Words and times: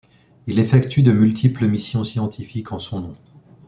Il 0.47 0.57
effectue 0.57 1.03
de 1.03 1.11
multiples 1.11 1.67
missions 1.67 2.03
scientifiques 2.03 2.71
en 2.71 2.79
son 2.79 3.01
nom. 3.01 3.15